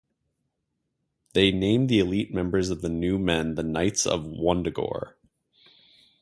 [1.35, 5.13] They named the elite members of the New Men the Knights of Wundagore.